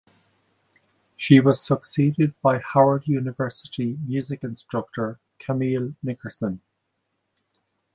[1.15, 6.59] She was succeeded by Howard University music instructor Camille Nickerson.